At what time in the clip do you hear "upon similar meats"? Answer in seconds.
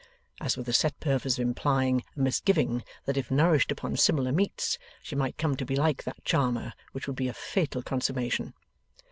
3.71-4.79